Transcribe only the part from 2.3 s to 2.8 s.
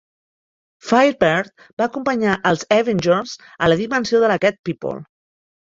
els